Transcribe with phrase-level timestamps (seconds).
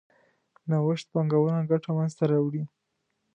[0.69, 2.63] نوښت پانګونه ګټه منځ ته راوړي.